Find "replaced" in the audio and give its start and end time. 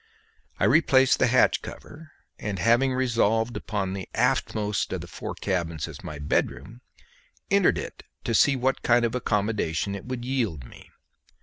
0.63-1.19